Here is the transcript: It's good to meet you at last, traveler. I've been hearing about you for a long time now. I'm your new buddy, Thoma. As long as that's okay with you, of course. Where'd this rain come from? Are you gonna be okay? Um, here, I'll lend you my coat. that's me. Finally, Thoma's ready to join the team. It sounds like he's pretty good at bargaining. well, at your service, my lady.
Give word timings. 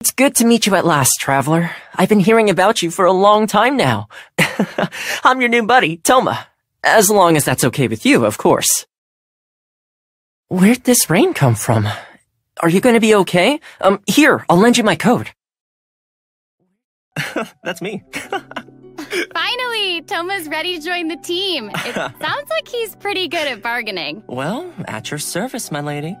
It's 0.00 0.12
good 0.12 0.36
to 0.36 0.44
meet 0.46 0.64
you 0.66 0.76
at 0.76 0.86
last, 0.86 1.18
traveler. 1.20 1.70
I've 1.94 2.08
been 2.08 2.20
hearing 2.20 2.50
about 2.50 2.82
you 2.82 2.90
for 2.90 3.04
a 3.04 3.12
long 3.12 3.48
time 3.48 3.76
now. 3.76 4.06
I'm 5.24 5.40
your 5.40 5.50
new 5.50 5.66
buddy, 5.66 5.96
Thoma. 5.98 6.46
As 6.84 7.10
long 7.10 7.36
as 7.36 7.44
that's 7.44 7.64
okay 7.64 7.88
with 7.88 8.06
you, 8.06 8.24
of 8.24 8.38
course. 8.38 8.86
Where'd 10.48 10.84
this 10.84 11.10
rain 11.10 11.34
come 11.34 11.56
from? 11.56 11.88
Are 12.60 12.68
you 12.68 12.80
gonna 12.80 13.00
be 13.00 13.14
okay? 13.16 13.58
Um, 13.80 14.00
here, 14.06 14.44
I'll 14.48 14.56
lend 14.56 14.78
you 14.78 14.84
my 14.84 14.94
coat. 14.94 15.32
that's 17.64 17.82
me. 17.82 18.04
Finally, 19.34 20.02
Thoma's 20.02 20.48
ready 20.48 20.78
to 20.78 20.84
join 20.84 21.08
the 21.08 21.16
team. 21.16 21.70
It 21.74 21.94
sounds 21.94 22.50
like 22.50 22.68
he's 22.68 22.94
pretty 22.96 23.26
good 23.26 23.48
at 23.48 23.62
bargaining. 23.62 24.22
well, 24.28 24.72
at 24.86 25.10
your 25.10 25.18
service, 25.18 25.72
my 25.72 25.80
lady. 25.80 26.16